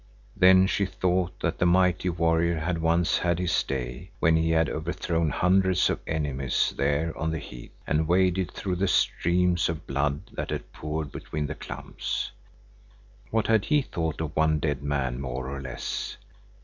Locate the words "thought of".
13.83-14.35